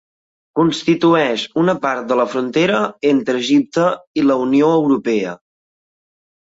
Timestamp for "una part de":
1.65-2.17